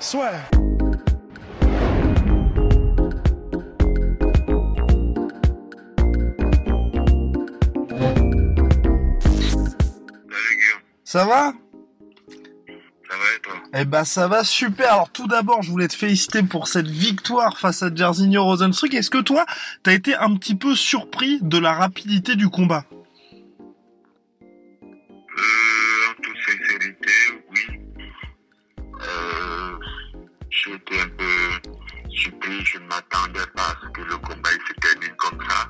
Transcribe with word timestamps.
Soit. 0.00 0.32
Ça 11.04 11.24
va? 11.26 11.52
Ça 13.08 13.16
va 13.16 13.24
et 13.36 13.40
toi? 13.40 13.54
Eh 13.72 13.84
ben 13.84 14.04
ça 14.04 14.26
va 14.26 14.42
super. 14.42 14.92
Alors 14.92 15.10
tout 15.10 15.28
d'abord, 15.28 15.62
je 15.62 15.70
voulais 15.70 15.86
te 15.86 15.94
féliciter 15.94 16.42
pour 16.42 16.66
cette 16.66 16.88
victoire 16.88 17.58
face 17.58 17.84
à 17.84 17.94
Jairzinho 17.94 18.42
Rosenstruck. 18.42 18.92
Est-ce 18.94 19.10
que 19.10 19.18
toi, 19.18 19.46
t'as 19.84 19.92
été 19.92 20.16
un 20.16 20.34
petit 20.34 20.56
peu 20.56 20.74
surpris 20.74 21.38
de 21.40 21.58
la 21.58 21.72
rapidité 21.72 22.34
du 22.34 22.48
combat? 22.48 22.84
Je 32.64 32.78
ne 32.78 32.86
m'attendais 32.86 33.46
pas 33.54 33.62
à 33.62 33.76
ce 33.82 33.88
que 33.90 34.00
le 34.00 34.16
combat 34.18 34.50
se 34.50 34.72
termine 34.80 35.14
comme 35.16 35.38
ça. 35.48 35.68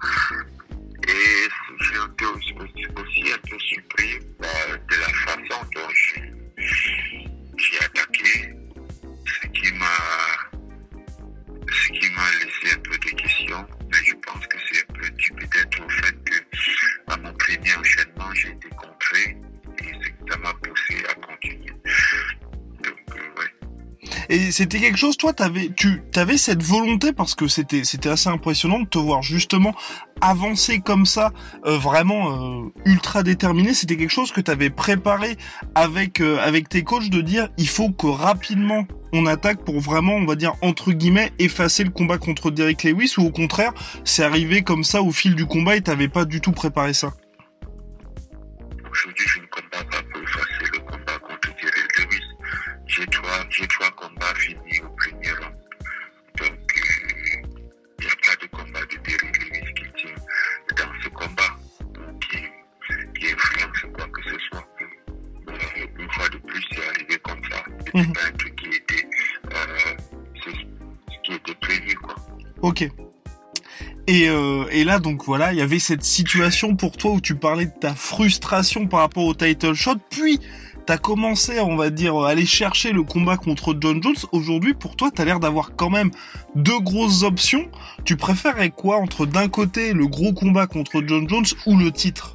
Et 1.09 1.49
j'ai 1.81 1.97
été 1.97 2.27
aussi, 2.27 2.55
un 3.33 3.49
peu 3.49 3.59
surpris 3.59 4.19
bah, 4.39 4.49
de 4.89 4.97
la 4.97 5.09
façon 5.09 5.61
dont 5.75 5.89
j'ai 6.57 7.79
attaqué, 7.81 8.55
ce 9.27 9.47
qui 9.49 9.73
m'a 9.75 9.87
ce 11.73 11.89
qui 11.89 12.11
m'a 12.11 12.31
laissé 12.39 12.77
un 12.77 12.81
peu 12.81 12.97
de 12.97 13.11
questions, 13.21 13.67
mais 13.91 13.99
je 14.05 14.15
pense 14.15 14.47
que 14.47 14.57
c'est 14.71 14.83
un 14.83 14.93
peu 14.95 15.11
dû 15.11 15.33
peut-être 15.33 15.85
au 15.85 15.89
fait 15.89 16.25
que 16.25 17.13
à 17.13 17.17
mon 17.17 17.33
premier 17.35 17.77
enchaînement, 17.77 18.33
j'ai 18.35 18.51
été 18.51 18.69
contré 18.71 19.37
Et 24.29 24.51
c'était 24.51 24.79
quelque 24.79 24.99
chose, 24.99 25.17
toi, 25.17 25.33
t'avais, 25.33 25.71
tu, 25.77 26.03
t'avais 26.13 26.37
cette 26.37 26.63
volonté 26.63 27.13
parce 27.13 27.35
que 27.35 27.49
c'était, 27.49 27.85
c'était 27.85 28.09
assez 28.09 28.29
impressionnant 28.29 28.81
de 28.81 28.87
te 28.87 28.99
voir 28.99 29.23
justement 29.23 29.75
avancer 30.21 30.81
comme 30.81 31.07
ça, 31.07 31.33
euh, 31.67 31.77
vraiment 31.77 32.65
euh, 32.65 32.73
ultra 32.85 33.23
déterminé. 33.23 33.75
C'était 33.75 33.97
quelque 33.97 34.11
chose 34.11 34.33
que 34.33 34.41
t'avais 34.41 34.71
préparé 34.71 35.37
avec 35.75 36.21
euh, 36.21 36.39
avec 36.41 36.69
tes 36.69 36.83
coachs 36.83 37.11
de 37.11 37.21
dire, 37.21 37.49
il 37.59 37.69
faut 37.69 37.91
que 37.91 38.07
rapidement 38.07 38.87
on 39.13 39.27
attaque 39.27 39.65
pour 39.65 39.81
vraiment, 39.81 40.15
on 40.15 40.25
va 40.25 40.35
dire 40.35 40.55
entre 40.63 40.93
guillemets, 40.93 41.33
effacer 41.39 41.85
le 41.85 41.91
combat 41.91 42.19
contre 42.19 42.51
Derek 42.51 42.83
Lewis 42.83 43.15
ou 43.19 43.23
au 43.23 43.31
contraire, 43.31 43.73
c'est 44.05 44.25
arrivé 44.25 44.63
comme 44.63 44.85
ça 44.85 45.03
au 45.03 45.13
fil 45.13 45.35
du 45.35 45.47
combat 45.47 45.77
et 45.77 45.81
t'avais 45.81 46.09
pas 46.09 46.25
du 46.25 46.41
tout 46.41 46.53
préparé 46.53 46.95
ça. 46.95 47.13
Euh, 67.95 68.03
était 71.33 71.55
prévu, 71.61 71.95
quoi. 71.97 72.15
Ok. 72.63 72.89
Et, 74.07 74.29
euh, 74.29 74.65
et 74.71 74.85
là, 74.85 74.99
donc 74.99 75.25
voilà, 75.25 75.53
il 75.53 75.59
y 75.59 75.63
avait 75.63 75.79
cette 75.79 76.05
situation 76.05 76.77
pour 76.77 76.97
toi 76.97 77.13
où 77.13 77.21
tu 77.21 77.35
parlais 77.35 77.67
de 77.67 77.73
ta 77.81 77.95
frustration 77.95 78.87
par 78.87 79.01
rapport 79.01 79.25
au 79.25 79.35
title 79.35 79.75
shot, 79.75 79.97
puis 80.11 80.41
t'as 80.87 80.99
commencé, 80.99 81.59
on 81.61 81.77
va 81.77 81.89
dire, 81.89 82.15
à 82.17 82.29
aller 82.29 82.45
chercher 82.45 82.93
le 82.93 83.03
combat 83.03 83.39
contre 83.39 83.75
John 83.81 84.03
Jones. 84.03 84.17
Aujourd'hui, 84.33 84.75
pour 84.75 84.97
toi, 84.97 85.11
t'as 85.11 85.25
l'air 85.25 85.41
d'avoir 85.41 85.75
quand 85.75 85.89
même 85.89 86.11
deux 86.55 86.81
grosses 86.81 87.23
options. 87.23 87.71
Tu 88.05 88.17
préférerais 88.17 88.71
quoi 88.71 88.99
entre 88.99 89.25
d'un 89.25 89.49
côté 89.49 89.95
le 89.95 90.07
gros 90.07 90.35
combat 90.35 90.67
contre 90.67 91.03
John 91.07 91.27
Jones 91.29 91.47
ou 91.67 91.79
le 91.79 91.91
titre? 91.91 92.35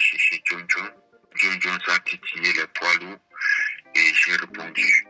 Allé 0.00 0.18
chercher 0.18 0.42
John 0.44 0.64
Jones. 0.68 0.90
John 1.36 1.60
Jones 1.60 1.78
a 1.88 1.98
titillé 2.00 2.52
les 2.52 2.66
poids 2.74 2.94
lourds 3.00 3.18
et 3.94 4.14
j'ai 4.14 4.32
répondu. 4.32 5.06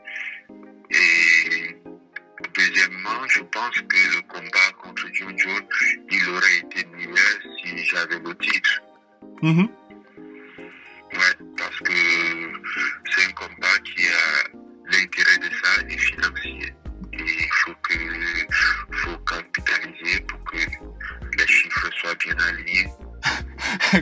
Et 0.91 1.77
deuxièmement, 2.55 3.27
je 3.29 3.41
pense 3.41 3.77
que 3.77 4.17
le 4.17 4.23
combat 4.23 4.73
contre 4.83 5.07
John 5.13 5.39
Jones, 5.39 5.67
il 6.11 6.29
aurait 6.29 6.59
été 6.59 6.85
meilleur 6.89 7.17
si 7.59 7.85
j'avais 7.87 8.19
le 8.19 8.35
titre. 8.37 8.83
Ouais, 9.43 9.69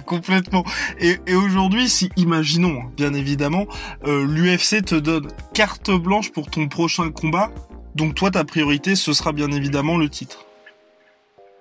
Complètement. 0.06 0.65
Et, 0.99 1.19
aujourd'hui, 1.34 1.88
si, 1.88 2.10
imaginons, 2.16 2.82
hein, 2.82 2.93
bien 2.97 3.15
évidemment, 3.15 3.66
euh, 4.04 4.26
l'UFC 4.26 4.84
te 4.84 4.94
donne 4.94 5.28
carte 5.54 5.91
blanche 5.91 6.32
pour 6.32 6.50
ton 6.50 6.69
prochain 6.69 7.10
combat, 7.10 7.50
donc 7.94 8.15
toi, 8.15 8.31
ta 8.31 8.44
priorité, 8.44 8.97
ce 8.97 9.12
sera 9.12 9.32
bien 9.32 9.50
évidemment 9.50 9.97
le 9.97 10.09
titre. 10.09 10.44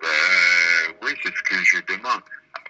Euh, 0.03 0.93
oui, 1.01 1.11
c'est 1.23 1.35
ce 1.35 1.43
que 1.43 1.55
je 1.63 1.77
demande. 1.87 2.21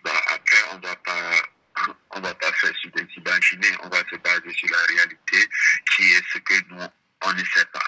Bah, 0.04 0.12
après, 0.34 0.58
on 0.74 0.80
va 0.80 0.96
pas, 0.96 1.94
on 2.12 2.20
va 2.22 2.34
pas 2.34 2.52
faire 2.54 2.74
sur 2.76 2.92
des 2.92 3.08
imaginés, 3.18 3.76
on 3.84 3.90
va 3.90 4.00
se 4.10 4.16
baser 4.18 4.54
sur 4.54 4.70
la 4.70 4.96
réalité, 4.96 5.50
qui 5.96 6.04
est 6.04 6.24
ce 6.32 6.38
que 6.40 6.54
nous, 6.70 6.84
on 7.26 7.34
ne 7.34 7.40
sait 7.40 7.66
pas. 7.74 7.84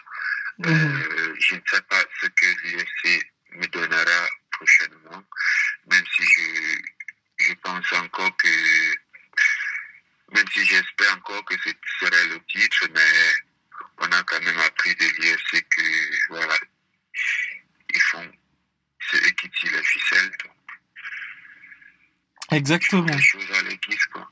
Euh, 0.65 1.35
je 1.39 1.55
ne 1.55 1.61
sais 1.71 1.81
pas 1.89 2.03
ce 2.21 2.27
que 2.27 2.45
l'UFC 2.45 3.23
me 3.55 3.65
donnera 3.67 4.27
prochainement, 4.51 5.23
même 5.89 6.03
si 6.15 6.23
je, 6.23 7.45
je 7.45 7.53
pense 7.63 7.93
encore 7.93 8.35
que, 8.37 8.49
même 10.33 10.45
si 10.51 10.65
j'espère 10.65 11.13
encore 11.15 11.45
que 11.45 11.55
ce 11.63 11.71
serait 11.99 12.27
le 12.27 12.39
titre, 12.45 12.87
mais 12.93 13.33
on 13.99 14.11
a 14.11 14.23
quand 14.23 14.41
même 14.41 14.59
appris 14.59 14.93
de 14.95 15.05
l'UFC 15.05 15.65
que, 15.69 16.27
voilà, 16.29 16.57
ils 17.93 18.01
font, 18.01 18.31
c'est 19.09 19.17
eux 19.17 19.31
qui 19.31 19.49
tirent 19.51 19.71
les 19.71 19.83
ficelles, 19.83 20.31
donc 20.43 20.53
Exactement. 22.51 23.03
les 23.05 23.21
choses 23.21 23.43
à 23.57 23.61
l'église, 23.63 24.05
quoi. 24.13 24.27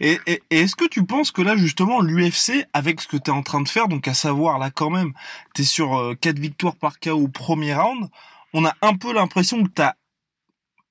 Et, 0.00 0.18
et- 0.26 0.42
et 0.50 0.60
est-ce 0.60 0.74
que 0.74 0.86
tu 0.88 1.04
penses 1.04 1.30
que 1.30 1.42
là, 1.42 1.56
justement, 1.56 2.00
l'UFC, 2.00 2.64
avec 2.72 3.00
ce 3.00 3.06
que 3.08 3.16
tu 3.16 3.30
es 3.30 3.34
en 3.34 3.42
train 3.42 3.60
de 3.60 3.68
faire, 3.68 3.88
donc 3.88 4.08
à 4.08 4.14
savoir, 4.14 4.58
là, 4.58 4.70
quand 4.70 4.90
même, 4.90 5.12
tu 5.54 5.62
es 5.62 5.64
sur 5.64 5.96
euh, 5.96 6.14
4 6.14 6.38
victoires 6.38 6.76
par 6.76 6.98
KO 6.98 7.12
au 7.12 7.28
premier 7.28 7.74
round, 7.74 8.08
on 8.52 8.64
a 8.64 8.74
un 8.82 8.94
peu 8.96 9.12
l'impression 9.12 9.62
que 9.62 9.68
tu 9.74 9.82
as, 9.82 9.94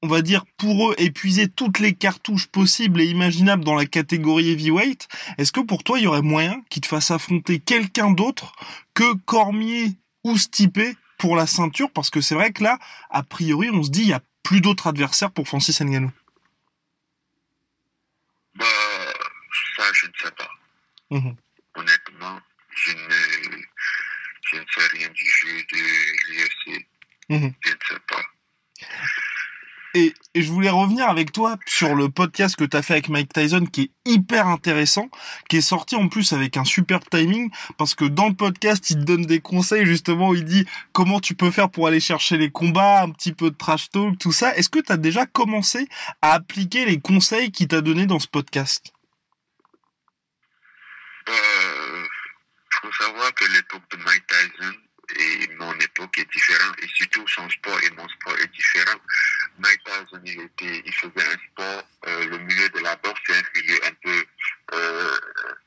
on 0.01 0.07
va 0.07 0.21
dire, 0.21 0.45
pour 0.57 0.91
eux, 0.91 0.95
épuisé 0.97 1.47
toutes 1.49 1.79
les 1.79 1.93
cartouches 1.93 2.47
possibles 2.47 3.01
et 3.01 3.05
imaginables 3.05 3.63
dans 3.65 3.75
la 3.75 3.85
catégorie 3.85 4.51
heavyweight. 4.51 5.07
Est-ce 5.37 5.51
que 5.51 5.61
pour 5.61 5.83
toi, 5.83 5.97
il 5.99 6.03
y 6.03 6.07
aurait 6.07 6.21
moyen 6.21 6.61
qu'ils 6.69 6.81
te 6.81 6.87
fassent 6.87 7.11
affronter 7.11 7.59
quelqu'un 7.59 8.11
d'autre 8.11 8.53
que 8.93 9.13
Cormier 9.25 9.93
ou 10.23 10.37
Stipe 10.37 10.79
pour 11.17 11.35
la 11.35 11.47
ceinture? 11.47 11.89
Parce 11.91 12.11
que 12.11 12.21
c'est 12.21 12.35
vrai 12.35 12.51
que 12.51 12.63
là, 12.63 12.77
a 13.09 13.23
priori, 13.23 13.69
on 13.71 13.81
se 13.83 13.89
dit, 13.89 14.01
il 14.03 14.09
y 14.09 14.13
a 14.13 14.21
plus 14.43 14.61
d'autres 14.61 14.87
adversaires 14.87 15.31
pour 15.31 15.47
Francis 15.47 15.81
Ngannou. 15.81 16.11
Bah, 18.55 18.65
ça, 19.77 19.83
je 19.93 20.07
ne 20.07 20.11
sais 20.21 20.31
pas. 20.31 20.49
Mhm. 21.11 21.35
Honnêtement, 21.75 22.39
je 22.75 22.91
ne, 22.91 23.61
je 24.51 24.55
ne 24.57 24.65
sais 24.73 24.87
rien 24.93 25.09
du 25.09 25.25
jeu 25.25 25.63
de 25.71 25.77
l'UFC. 26.29 26.85
Et, 29.95 30.13
je 30.35 30.51
voulais 30.51 30.69
revenir 30.69 31.07
avec 31.07 31.31
toi 31.31 31.57
sur 31.65 31.95
le 31.95 32.09
podcast 32.09 32.57
que 32.57 32.65
tu 32.65 32.75
as 32.75 32.81
fait 32.81 32.93
avec 32.95 33.07
Mike 33.07 33.31
Tyson 33.31 33.65
qui 33.65 33.83
est 33.83 34.11
hyper 34.11 34.47
intéressant, 34.47 35.09
qui 35.47 35.55
est 35.55 35.61
sorti 35.61 35.95
en 35.95 36.09
plus 36.09 36.33
avec 36.33 36.57
un 36.57 36.65
super 36.65 36.99
timing 36.99 37.49
parce 37.77 37.95
que 37.95 38.03
dans 38.03 38.27
le 38.27 38.33
podcast, 38.33 38.89
il 38.89 38.97
te 38.97 39.03
donne 39.03 39.25
des 39.25 39.39
conseils 39.39 39.85
justement 39.85 40.29
où 40.29 40.35
il 40.35 40.43
dit 40.43 40.67
comment 40.91 41.21
tu 41.21 41.33
peux 41.33 41.49
faire 41.49 41.69
pour 41.69 41.87
aller 41.87 42.01
chercher 42.01 42.37
les 42.37 42.51
combats, 42.51 43.03
un 43.03 43.11
petit 43.11 43.31
peu 43.31 43.49
de 43.49 43.55
trash 43.55 43.89
talk, 43.89 44.19
tout 44.19 44.33
ça. 44.33 44.53
Est-ce 44.57 44.69
que 44.69 44.79
tu 44.79 44.91
as 44.91 44.97
déjà 44.97 45.25
commencé 45.25 45.87
à 46.21 46.33
appliquer 46.33 46.83
les 46.83 46.99
conseils 46.99 47.49
qu'il 47.51 47.69
t'a 47.69 47.79
donné 47.79 48.05
dans 48.05 48.19
ce 48.19 48.27
podcast? 48.27 48.91
Euh, 51.29 52.03
faut 52.81 52.91
savoir 52.91 53.33
que 53.33 53.45
l'époque 53.45 53.89
de 53.91 53.97
Mike 54.03 54.27
Tyson 54.27 54.75
et 55.17 55.47
mon 55.55 55.73
époque 55.73 56.17
est 56.17 56.31
différente 56.31 56.75
et 56.81 56.87
surtout 56.87 57.27
son 57.27 57.49
sport 57.49 57.79
et 57.83 57.89
mon 57.91 58.07
sport 58.09 58.37
est 58.39 58.51
différent. 58.53 58.99
Mike 59.59 59.83
Tyson, 59.83 60.21
était, 60.25 60.83
il 60.85 60.93
faisait 60.93 61.27
un 61.27 61.37
sport, 61.51 61.83
euh, 62.07 62.25
le 62.27 62.37
milieu 62.39 62.69
de 62.69 62.79
la 62.79 62.95
boxe, 62.97 63.19
c'est 63.25 63.35
un 63.35 63.43
milieu 63.55 63.79
un 63.85 63.93
peu, 64.03 64.25
euh, 64.73 65.19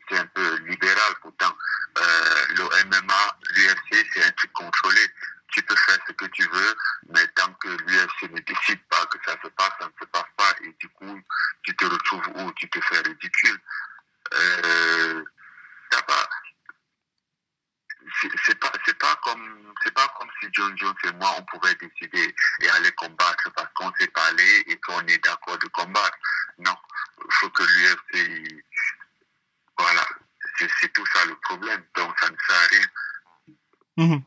c'est 0.08 0.19
un 0.19 0.26
peu 0.26 0.56
libéral 0.67 1.14
pourtant. 1.23 1.56
Euh, 1.99 2.46
le 2.56 2.64
MMA, 2.87 3.38
l'UFC, 3.55 4.06
c'est 4.12 4.25
un 4.25 4.31
truc 4.32 4.52
contrôlé. 4.52 5.00
Tu 5.50 5.62
peux 5.62 5.76
faire 5.76 5.99
ce 6.06 6.12
que 6.12 6.26
tu 6.26 6.43
veux, 6.43 6.75
mais 7.08 7.26
tant 7.29 7.52
que 7.55 7.69
l'UFC 7.69 8.31
ne 8.31 8.41
décide 8.41 8.82
pas 8.91 9.06
que 9.06 9.19
ça 9.25 9.37
se 9.43 9.49
passe, 9.49 9.73
ça 9.81 9.87
ne 9.87 10.05
se 10.05 10.11
passe 10.11 10.31
pas 10.37 10.55
et 10.62 10.75
du 10.79 10.88
coup, 10.91 11.20
tu 11.62 11.75
te 11.75 11.84
retrouves 11.87 12.29
où 12.34 12.52
tu 12.52 12.69
te 12.69 12.81
fais 12.81 13.00
ridicule. 13.00 13.58
Euh, 14.34 15.25
pas, 16.06 16.29
c'est 18.46 18.58
pas 18.58 18.73
c'est 18.84 19.94
pas 19.94 20.07
comme 20.19 20.31
si 20.41 20.49
John 20.53 20.76
Jones 20.76 20.94
et 21.05 21.12
moi 21.12 21.35
on 21.38 21.43
pouvait 21.44 21.75
décider 21.76 22.35
et 22.61 22.69
aller 22.70 22.93
combattre 22.93 23.50
parce 23.55 23.73
qu'on 23.75 23.93
s'est 23.94 24.09
parlé 24.09 24.65
et 24.67 24.76
qu'on 24.81 25.00
est 25.06 25.25
d'accord 25.25 25.59
de 25.59 25.67
combattre. 25.69 26.19
Non, 26.59 26.76
il 27.19 27.32
faut 27.35 27.50
que 27.50 27.62
l'UFC 27.62 28.65
voilà, 29.79 30.05
c'est 30.59 30.93
tout 30.93 31.06
ça 31.15 31.25
le 31.26 31.37
problème. 31.37 31.82
Donc 31.94 32.19
ça 32.19 32.29
ne 32.29 32.37
sert 32.47 32.56
à 32.56 32.67
rien. 32.67 32.87
Mhm. 33.97 34.23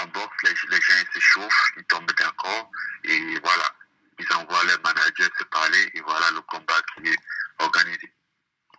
En 0.00 0.06
boxe, 0.06 0.36
les, 0.42 0.54
les 0.70 0.80
gens 0.80 0.94
s'échauffent, 1.12 1.72
ils 1.76 1.84
tombent 1.84 2.10
d'accord 2.12 2.70
et 3.04 3.38
voilà, 3.40 3.74
ils 4.18 4.32
envoient 4.34 4.64
les 4.64 4.76
managers 4.82 5.30
se 5.38 5.44
parler 5.44 5.90
et 5.94 6.00
voilà 6.00 6.30
le 6.32 6.40
combat 6.42 6.80
qui 6.94 7.08
est 7.08 7.18
organisé. 7.58 8.12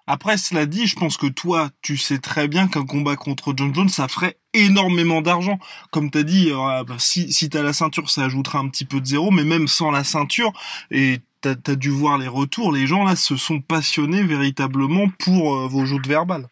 Après, 0.08 0.38
cela 0.38 0.68
dit, 0.68 0.86
je 0.86 0.96
pense 0.96 1.18
que 1.18 1.26
toi, 1.26 1.72
tu 1.82 1.98
sais 1.98 2.20
très 2.20 2.48
bien 2.48 2.68
qu'un 2.68 2.86
combat 2.86 3.16
contre 3.16 3.54
John 3.58 3.74
Jones, 3.74 3.90
ça 3.90 4.08
ferait 4.08 4.38
énormément 4.54 5.22
d'argent. 5.22 5.58
Comme 5.92 6.12
tu 6.12 6.20
as 6.20 6.24
dit, 6.24 6.52
euh, 6.52 6.84
bah, 6.84 6.98
si, 7.00 7.34
si 7.34 7.50
tu 7.50 7.58
as 7.58 7.64
la 7.64 7.74
ceinture, 7.74 8.10
ça 8.10 8.26
ajoutera 8.26 8.60
un 8.60 8.70
petit 8.70 8.86
peu 8.86 9.02
de 9.02 9.06
zéro, 9.06 9.32
mais 9.32 9.44
même 9.44 9.68
sans 9.68 9.90
la 9.90 10.04
ceinture, 10.04 10.54
et 10.92 11.22
tu 11.42 11.50
as, 11.50 11.76
dû 11.76 11.90
voir 11.90 12.20
les 12.20 12.28
retours, 12.28 12.72
les 12.72 12.86
gens 12.86 13.04
là 13.04 13.16
se 13.16 13.36
sont 13.36 13.62
passionnés 13.62 14.24
véritablement 14.24 15.10
pour 15.10 15.56
euh, 15.56 15.68
vos 15.68 15.86
joutes 15.86 16.08
verbales. 16.08 16.48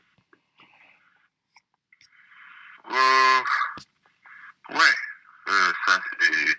Euh, 2.90 3.40
ouais, 4.70 5.56
ça 5.86 6.02
fait... 6.20 6.58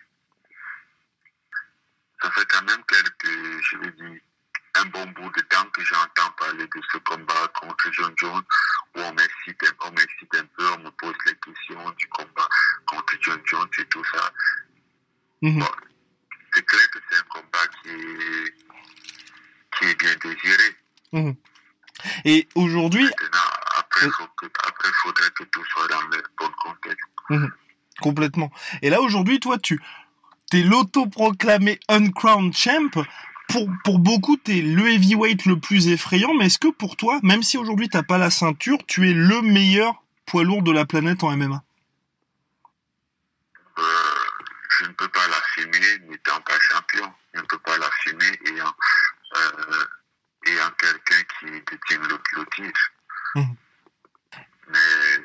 Ça 2.23 2.31
fait 2.31 2.46
quand 2.49 2.64
même 2.64 2.82
quelques, 2.88 3.62
je 3.70 3.76
vais 3.76 3.93
dire, 3.93 4.20
un 4.76 4.87
bon 4.87 5.05
bout 5.12 5.31
de 5.31 5.43
temps 5.43 5.54
que 5.73 5.85
j'entends 5.85 6.31
parler 6.39 6.67
de 6.67 6.81
ce 6.93 6.99
combat 6.99 7.49
contre 7.61 7.93
John 7.93 8.13
Jones, 8.17 8.45
où 8.97 9.01
on 9.01 9.13
m'excite 9.13 9.63
un, 9.65 10.39
un 10.39 10.47
peu, 10.57 10.71
on 10.73 10.79
me 10.79 10.91
pose 10.91 11.15
les 11.27 11.35
questions 11.37 11.91
du 11.99 12.07
combat 12.09 12.49
contre 12.87 13.15
John 13.21 13.41
Jones 13.45 13.69
et 13.79 13.85
tout 13.87 14.05
ça. 14.05 14.33
Mhm. 15.43 15.59
Bon, 15.61 15.71
c'est 16.55 16.67
clair 16.67 16.91
que 16.91 16.99
c'est 17.11 17.19
un 17.19 17.23
combat 17.29 17.67
qui 17.83 17.91
est, 17.91 18.55
qui 19.77 19.85
est 19.87 19.99
bien 19.99 20.15
désiré. 20.23 20.77
Mhm. 21.13 21.37
Et 22.25 22.49
aujourd'hui... 22.55 23.11
Après, 23.77 24.07
il 24.07 24.93
faudrait 25.03 25.31
que 25.31 25.45
tout 25.45 25.65
soit 25.67 25.89
dans 25.89 26.03
le 26.09 26.23
bon 26.39 26.51
contexte. 26.63 27.09
Mhm. 27.31 27.53
Complètement. 28.01 28.51
Et 28.83 28.91
là, 28.91 29.01
aujourd'hui, 29.01 29.41
toi, 29.41 29.59
tu 29.59 29.81
es 30.53 30.63
l'autoproclamé 30.63 31.79
Uncrowned 31.89 32.55
Champ 32.57 32.91
pour, 33.49 33.69
pour 33.85 33.99
beaucoup, 33.99 34.37
tu 34.37 34.58
es 34.58 34.62
le 34.62 34.88
heavyweight 34.88 35.44
le 35.46 35.58
plus 35.58 35.88
effrayant, 35.88 36.35
mais 36.35 36.46
est-ce 36.46 36.58
que 36.58 36.69
pour 36.69 36.96
toi, 36.96 37.20
même 37.23 37.43
si 37.43 37.58
aujourd'hui 37.58 37.88
t'as 37.88 38.02
pas 38.02 38.19
la 38.19 38.31
ceinture, 38.31 38.79
tu 38.87 39.08
es 39.11 39.12
le 39.12 39.43
meilleur 39.43 40.02
poids 40.26 40.44
lourd 40.44 40.62
de 40.62 40.73
la 40.73 40.87
planète 40.87 41.23
en 41.23 41.37
MMA 41.37 41.62
euh, 43.79 43.82
Je 44.79 44.85
ne 44.87 44.93
peux 44.93 45.08
pas 45.08 45.26
l'assumer 45.29 45.99
n'étant 46.08 46.41
pas 46.41 46.58
champion. 46.61 47.12
Je 47.35 47.41
ne 47.41 47.46
peux 47.46 47.58
pas 47.58 47.76
l'assumer 47.79 48.41
ayant, 48.46 48.75
euh, 49.37 49.85
ayant 50.46 50.70
quelqu'un 50.79 51.23
qui 51.38 51.46
détient 51.50 51.99
le, 52.08 52.46
titre. 52.55 52.91
Mmh. 53.35 53.43
Mais 54.69 55.17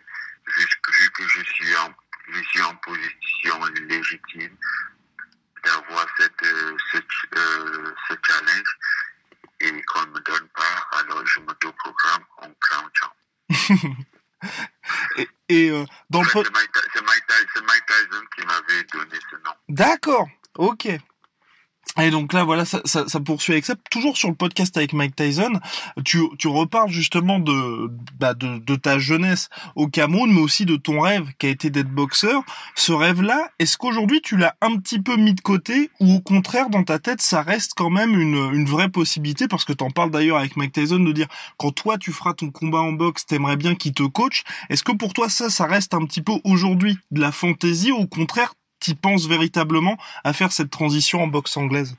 vu, 0.47 0.65
vu, 0.65 1.09
que 1.11 1.27
je 1.27 1.43
suis, 1.43 1.75
en, 1.77 1.93
je 2.33 2.41
suis 2.41 2.61
en 2.61 2.75
position 2.75 3.65
légitime, 3.87 4.57
d'avoir 5.63 6.05
cette, 6.17 6.43
euh, 6.43 6.77
ce, 6.91 6.97
euh, 7.37 7.93
ce, 8.07 8.15
challenge 8.25 8.77
et 9.61 9.81
qu'on 9.83 10.01
ne 10.01 10.11
me 10.11 10.19
donne 10.21 10.47
pas, 10.49 10.87
alors 10.99 11.25
je 11.25 11.39
m'auto-programme 11.41 12.23
en 12.37 12.49
crown 12.59 12.89
champ. 12.93 13.13
Et, 15.17 15.27
et 15.49 15.69
euh, 15.69 15.85
dans 16.09 16.21
le... 16.21 16.27
C'est 16.27 16.35
Mike, 16.35 16.69
Mike, 17.05 17.85
Tyson 17.87 18.25
qui 18.35 18.45
m'avait 18.45 18.83
donné 18.91 19.19
ce 19.29 19.35
nom. 19.37 19.51
D'accord, 19.67 20.27
ok. 20.57 20.87
Et 22.01 22.11
donc 22.11 22.33
là, 22.33 22.43
voilà, 22.43 22.65
ça, 22.65 22.81
ça, 22.85 23.07
ça, 23.07 23.19
poursuit 23.19 23.53
avec 23.53 23.65
ça. 23.65 23.75
Toujours 23.91 24.15
sur 24.15 24.29
le 24.29 24.35
podcast 24.35 24.75
avec 24.77 24.93
Mike 24.93 25.15
Tyson, 25.15 25.59
tu, 26.05 26.21
tu 26.37 26.47
reparles 26.47 26.89
justement 26.89 27.39
de, 27.39 27.91
bah 28.19 28.33
de, 28.33 28.59
de, 28.59 28.75
ta 28.75 28.99
jeunesse 28.99 29.49
au 29.75 29.87
Cameroun, 29.87 30.31
mais 30.31 30.41
aussi 30.41 30.65
de 30.65 30.75
ton 30.75 31.01
rêve 31.01 31.27
qui 31.37 31.47
a 31.47 31.49
été 31.49 31.69
d'être 31.69 31.89
boxeur. 31.89 32.43
Ce 32.75 32.91
rêve-là, 32.91 33.49
est-ce 33.59 33.77
qu'aujourd'hui 33.77 34.21
tu 34.21 34.37
l'as 34.37 34.55
un 34.61 34.77
petit 34.77 35.01
peu 35.01 35.17
mis 35.17 35.33
de 35.33 35.41
côté 35.41 35.89
ou 35.99 36.15
au 36.15 36.19
contraire, 36.21 36.69
dans 36.69 36.83
ta 36.83 36.99
tête, 36.99 37.21
ça 37.21 37.41
reste 37.41 37.73
quand 37.75 37.89
même 37.89 38.19
une, 38.19 38.53
une 38.53 38.65
vraie 38.65 38.89
possibilité? 38.89 39.47
Parce 39.47 39.65
que 39.65 39.73
t'en 39.73 39.89
parles 39.89 40.11
d'ailleurs 40.11 40.37
avec 40.37 40.55
Mike 40.57 40.73
Tyson 40.73 40.99
de 40.99 41.11
dire, 41.11 41.27
quand 41.57 41.71
toi 41.71 41.97
tu 41.97 42.11
feras 42.11 42.33
ton 42.33 42.51
combat 42.51 42.79
en 42.79 42.93
boxe, 42.93 43.25
t'aimerais 43.25 43.57
bien 43.57 43.75
qu'il 43.75 43.93
te 43.93 44.03
coach. 44.03 44.43
Est-ce 44.69 44.83
que 44.83 44.91
pour 44.91 45.13
toi 45.13 45.29
ça, 45.29 45.49
ça 45.49 45.65
reste 45.65 45.93
un 45.93 46.05
petit 46.05 46.21
peu 46.21 46.33
aujourd'hui 46.43 46.97
de 47.11 47.19
la 47.21 47.31
fantaisie 47.31 47.91
ou 47.91 47.97
au 47.97 48.07
contraire, 48.07 48.53
tu 48.79 48.95
penses 48.95 49.27
véritablement 49.27 49.97
à 50.23 50.33
faire 50.33 50.51
cette 50.51 50.69
transition 50.69 51.23
en 51.23 51.27
boxe 51.27 51.57
anglaise 51.57 51.95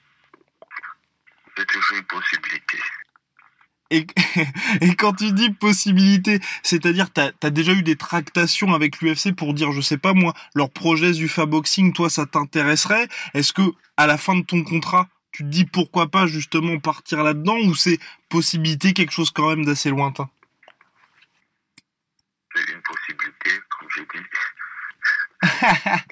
C'est 1.57 1.67
toujours 1.67 1.99
une 1.99 2.05
possibilité. 2.05 2.79
Et, 3.91 4.07
et, 4.81 4.95
quand 4.95 5.15
tu 5.15 5.33
dis 5.33 5.51
possibilité, 5.51 6.39
c'est-à-dire 6.63 7.13
tu 7.13 7.21
as, 7.21 7.51
déjà 7.51 7.73
eu 7.73 7.83
des 7.83 7.97
tractations 7.97 8.73
avec 8.73 9.01
l'UFC 9.01 9.35
pour 9.35 9.53
dire, 9.53 9.73
je 9.73 9.81
sais 9.81 9.99
pas 9.99 10.13
moi, 10.13 10.33
leur 10.55 10.71
projet 10.71 11.13
du 11.13 11.29
Boxing, 11.49 11.93
toi 11.93 12.09
ça 12.09 12.27
t'intéresserait? 12.27 13.09
Est-ce 13.35 13.53
que 13.53 13.63
à 13.97 14.07
la 14.07 14.17
fin 14.17 14.37
de 14.37 14.43
ton 14.43 14.63
contrat, 14.63 15.09
tu 15.33 15.43
te 15.43 15.49
dis 15.49 15.65
pourquoi 15.65 16.09
pas 16.09 16.27
justement 16.27 16.79
partir 16.79 17.23
là-dedans 17.23 17.59
ou 17.59 17.75
c'est 17.75 17.99
possibilité 18.29 18.93
quelque 18.93 19.13
chose 19.13 19.31
quand 19.31 19.49
même 19.49 19.65
d'assez 19.65 19.91
lointain? 19.91 20.31
C'est 22.55 22.73
une 22.73 22.83
possibilité, 22.83 23.51
comme 23.69 23.89
j'ai 23.95 24.03
dit. 24.03 24.27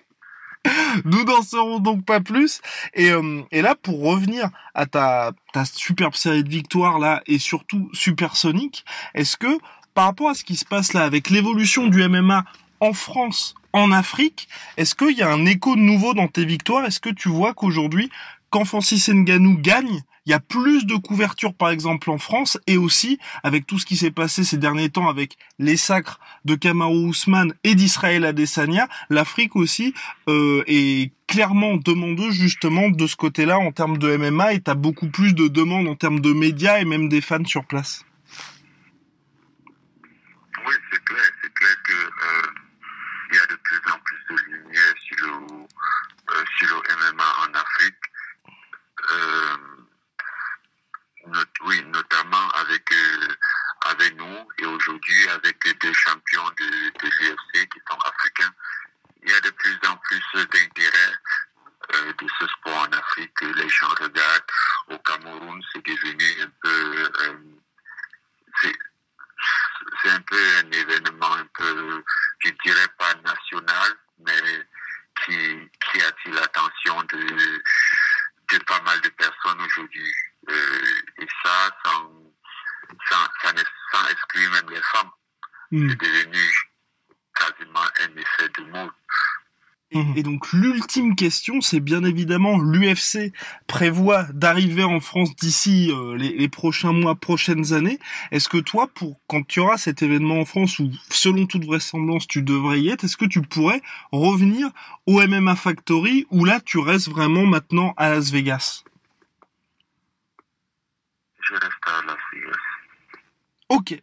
Nous 1.04 1.25
n'en 1.25 1.42
saurons 1.42 1.78
donc 1.78 2.04
pas 2.04 2.20
plus. 2.20 2.60
Et, 2.94 3.10
euh, 3.10 3.42
et 3.50 3.62
là, 3.62 3.75
pour 3.75 4.02
revenir 4.02 4.50
à 4.75 4.87
ta, 4.87 5.32
ta 5.52 5.64
superbe 5.64 6.14
série 6.14 6.44
de 6.44 6.48
victoires 6.48 6.98
là, 6.98 7.22
et 7.26 7.38
surtout 7.38 7.90
supersonique, 7.92 8.84
est-ce 9.14 9.37
que 9.37 9.58
par 9.94 10.04
rapport 10.04 10.30
à 10.30 10.34
ce 10.34 10.44
qui 10.44 10.56
se 10.56 10.64
passe 10.64 10.92
là, 10.92 11.02
avec 11.02 11.30
l'évolution 11.30 11.88
du 11.88 12.06
MMA 12.08 12.44
en 12.80 12.92
France, 12.92 13.54
en 13.72 13.90
Afrique, 13.92 14.48
est-ce 14.76 14.94
qu'il 14.94 15.16
y 15.16 15.22
a 15.22 15.30
un 15.30 15.44
écho 15.44 15.76
nouveau 15.76 16.14
dans 16.14 16.28
tes 16.28 16.44
victoires? 16.44 16.84
Est-ce 16.84 17.00
que 17.00 17.10
tu 17.10 17.28
vois 17.28 17.54
qu'aujourd'hui, 17.54 18.10
quand 18.50 18.64
Francis 18.64 19.08
Ngannou 19.08 19.58
gagne, 19.58 20.02
il 20.26 20.30
y 20.30 20.34
a 20.34 20.40
plus 20.40 20.84
de 20.84 20.94
couverture 20.94 21.54
par 21.54 21.70
exemple 21.70 22.10
en 22.10 22.18
France 22.18 22.58
et 22.66 22.76
aussi 22.76 23.18
avec 23.42 23.66
tout 23.66 23.78
ce 23.78 23.86
qui 23.86 23.96
s'est 23.96 24.10
passé 24.10 24.44
ces 24.44 24.58
derniers 24.58 24.90
temps 24.90 25.08
avec 25.08 25.38
les 25.58 25.78
sacres 25.78 26.20
de 26.44 26.54
Kamaru 26.54 27.06
Ousmane 27.06 27.54
et 27.64 27.74
d'Israël 27.74 28.26
Adesanya, 28.26 28.88
l'Afrique 29.08 29.56
aussi 29.56 29.94
euh, 30.28 30.62
est 30.66 31.12
clairement 31.26 31.76
demandeuse 31.76 32.34
justement 32.34 32.90
de 32.90 33.06
ce 33.06 33.16
côté-là 33.16 33.58
en 33.58 33.72
termes 33.72 33.96
de 33.96 34.16
MMA 34.16 34.52
et 34.52 34.60
t'as 34.60 34.74
beaucoup 34.74 35.08
plus 35.08 35.34
de 35.34 35.48
demandes 35.48 35.88
en 35.88 35.94
termes 35.94 36.20
de 36.20 36.32
médias 36.32 36.78
et 36.78 36.84
même 36.84 37.08
des 37.08 37.20
fans 37.22 37.44
sur 37.44 37.64
place. 37.64 38.04
Oui, 40.66 40.74
c'est 40.92 41.04
clair, 41.04 41.30
c'est 41.42 41.54
clair 41.54 41.76
que 41.84 41.92
euh, 41.92 42.50
il 43.30 43.36
y 43.36 43.38
a 43.38 43.46
de 43.46 43.56
plus 43.56 43.92
en 43.92 43.98
plus 44.04 44.18
de 44.28 44.52
lumière 44.52 44.94
sur 45.00 45.26
le, 45.26 45.64
euh, 46.30 46.44
sur 46.58 46.76
le 46.76 47.14
MMA 47.14 47.24
en 47.46 47.54
Afrique. 47.54 47.94
Euh, 49.10 49.56
oui, 51.66 51.82
notamment 51.92 52.48
avec, 52.60 52.77
euh, 52.92 53.35
avec 53.87 54.16
nous 54.16 54.49
et 54.59 54.66
aujourd'hui 54.66 55.28
avec 55.28 55.59
des 55.80 55.95
champions 55.95 56.49
de, 56.59 56.64
de 56.64 57.07
l'UFC 57.07 57.68
qui 57.68 57.80
sont 57.90 57.99
africains. 57.99 58.52
Il 59.23 59.30
y 59.30 59.35
a 59.35 59.40
de 59.40 59.50
plus 59.50 59.78
en 59.88 59.97
plus 59.97 60.23
d'intérêt 60.35 61.12
euh, 61.95 62.12
de 62.12 62.26
ce 62.38 62.47
sport 62.47 62.87
en 62.88 62.92
Afrique. 62.92 63.40
Les 63.40 63.68
j'en 63.68 63.88
regarde. 63.88 64.45
Au 64.88 64.99
Cameroun, 64.99 65.62
c'est 65.73 65.85
devenu 65.85 66.42
un 66.42 66.50
peu, 66.62 67.11
euh, 67.21 67.38
c'est 68.62 70.11
un 70.11 70.21
peu 70.21 70.37
un 70.37 70.71
événement 70.71 71.35
un 71.35 71.47
peu, 71.54 72.04
je 72.40 72.50
dirais 72.64 72.88
pas 72.99 73.14
national, 73.14 73.97
mais 74.18 74.68
qui, 75.25 76.02
attire 76.02 76.35
l'attention 76.35 77.02
de 77.04 78.59
pas 78.66 78.80
mal 78.83 79.00
de 79.00 79.09
personnes 79.11 79.61
aujourd'hui. 79.61 80.14
Euh, 80.50 81.00
et 81.18 81.26
ça, 81.42 81.76
sans, 81.85 82.12
sans, 83.09 83.28
sans, 83.42 83.54
sans 83.92 84.09
exclure 84.09 84.50
même 84.50 84.71
les 84.71 84.83
femmes. 84.83 85.11
Hmm. 85.70 85.88
C'est 85.90 85.96
devenu 85.98 86.38
quasiment 87.34 87.80
un 87.80 88.20
effet 88.20 88.48
de 88.58 88.70
mode. 88.70 88.90
Et, 89.90 89.98
Mhm. 89.98 90.12
et 90.18 90.22
donc 90.22 90.52
l'ultime 90.52 91.16
question, 91.16 91.62
c'est 91.62 91.80
bien 91.80 92.04
évidemment 92.04 92.58
l'UFC 92.58 93.32
prévoit 93.66 94.25
d'arriver 94.34 94.84
en 94.84 95.00
France 95.00 95.34
d'ici 95.37 95.90
euh, 95.90 96.14
les, 96.14 96.37
les 96.37 96.48
prochains 96.50 96.92
mois, 96.92 97.14
prochaines 97.14 97.72
années. 97.72 97.98
Est-ce 98.30 98.50
que 98.50 98.58
toi, 98.58 98.87
pour 98.88 99.18
quand 99.28 99.46
tu 99.46 99.60
auras 99.60 99.78
cet 99.78 100.02
événement 100.02 100.40
en 100.40 100.44
France 100.44 100.78
où, 100.78 100.90
selon 101.08 101.46
toute 101.46 101.64
vraisemblance, 101.64 102.26
tu 102.28 102.42
devrais 102.42 102.80
y 102.82 102.90
être, 102.90 103.04
est-ce 103.04 103.16
que 103.16 103.25
tu 103.25 103.40
pourrais 103.40 103.80
revenir 104.12 104.68
au 105.06 105.22
MMA 105.26 105.56
Factory 105.56 106.26
où 106.30 106.44
là 106.44 106.60
tu 106.60 106.76
restes 106.78 107.08
vraiment 107.08 107.46
maintenant 107.46 107.94
à 107.96 108.10
Las 108.10 108.30
Vegas? 108.30 108.84
Je 111.40 111.54
reste 111.54 111.72
à 111.87 112.02
Las 112.06 112.18
Vegas. 112.34 112.58
Ok. 113.70 114.02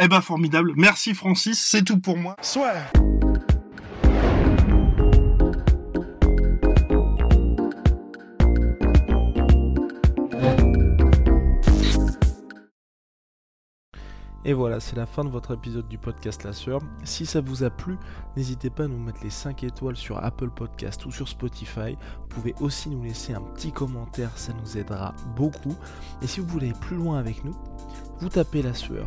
Eh 0.00 0.08
ben 0.08 0.20
formidable. 0.20 0.72
Merci 0.76 1.14
Francis, 1.14 1.64
c'est 1.64 1.84
tout 1.84 2.00
pour 2.00 2.16
moi. 2.16 2.34
Soit. 2.42 2.72
Et 14.46 14.52
voilà, 14.52 14.78
c'est 14.78 14.96
la 14.96 15.06
fin 15.06 15.24
de 15.24 15.30
votre 15.30 15.54
épisode 15.54 15.88
du 15.88 15.96
podcast 15.96 16.44
La 16.44 16.52
Sœur. 16.52 16.80
Si 17.04 17.24
ça 17.24 17.40
vous 17.40 17.62
a 17.62 17.70
plu, 17.70 17.96
n'hésitez 18.36 18.68
pas 18.68 18.84
à 18.84 18.88
nous 18.88 18.98
mettre 18.98 19.20
les 19.22 19.30
5 19.30 19.62
étoiles 19.62 19.96
sur 19.96 20.22
Apple 20.22 20.50
Podcast 20.50 21.06
ou 21.06 21.12
sur 21.12 21.28
Spotify. 21.28 21.96
Vous 22.20 22.26
pouvez 22.28 22.54
aussi 22.60 22.90
nous 22.90 23.02
laisser 23.02 23.32
un 23.32 23.40
petit 23.40 23.72
commentaire, 23.72 24.36
ça 24.36 24.52
nous 24.52 24.76
aidera 24.76 25.14
beaucoup. 25.34 25.74
Et 26.20 26.26
si 26.26 26.40
vous 26.40 26.46
voulez 26.48 26.70
aller 26.70 26.78
plus 26.78 26.96
loin 26.96 27.18
avec 27.18 27.42
nous, 27.42 27.54
vous 28.20 28.28
tapez 28.28 28.60
La 28.60 28.74
Sueur 28.74 29.06